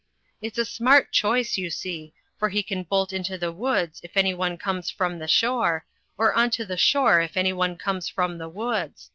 It's 0.41 0.57
a 0.57 0.65
smart 0.65 1.11
choice, 1.11 1.59
you 1.59 1.69
see, 1.69 2.15
for 2.39 2.49
he 2.49 2.63
can 2.63 2.81
bolt 2.81 3.13
into 3.13 3.37
the 3.37 3.51
woods 3.51 4.01
if 4.03 4.17
anyone 4.17 4.57
comes 4.57 4.89
from 4.89 5.19
the 5.19 5.27
shore, 5.27 5.85
or 6.17 6.33
on 6.33 6.49
to 6.57 6.65
the 6.65 6.75
shore 6.75 7.21
if 7.21 7.37
anyone 7.37 7.77
comes 7.77 8.09
from 8.09 8.39
the 8.39 8.49
woods. 8.49 9.09